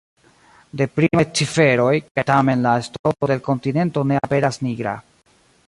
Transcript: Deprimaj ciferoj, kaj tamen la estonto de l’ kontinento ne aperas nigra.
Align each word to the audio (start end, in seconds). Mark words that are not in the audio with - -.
Deprimaj 0.79 1.25
ciferoj, 1.39 1.91
kaj 2.17 2.25
tamen 2.31 2.65
la 2.69 2.73
estonto 2.85 3.31
de 3.33 3.37
l’ 3.37 3.45
kontinento 3.51 4.07
ne 4.13 4.21
aperas 4.25 4.59
nigra. 4.69 4.99